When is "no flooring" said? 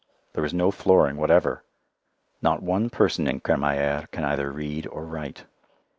0.51-1.17